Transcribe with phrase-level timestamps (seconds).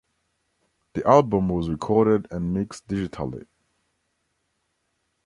[0.93, 3.45] The album was recorded and mixed Digitally.